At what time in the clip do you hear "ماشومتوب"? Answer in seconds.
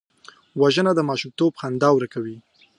1.09-1.51